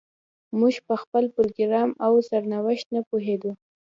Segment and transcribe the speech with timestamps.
[0.59, 3.51] موږ په خپل پروګرام او سرنوشت نه پوهېدو.